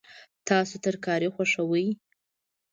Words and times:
تاسو 0.47 0.75
ترکاري 0.85 1.29
خوښوئ؟ 1.35 1.87